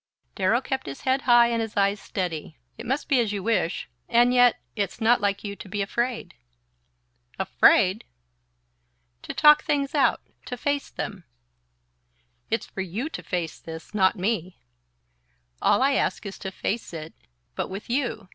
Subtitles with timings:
[0.33, 2.57] Darrow kept his head high and his eyes steady.
[2.75, 6.33] "It must be as you wish; and yet it's not like you to be afraid."
[7.37, 8.03] "Afraid?"
[9.21, 11.25] "To talk things out to face them."
[12.49, 14.57] "It's for YOU to face this not me!"
[15.61, 17.13] "All I ask is to face it
[17.53, 18.27] but with you."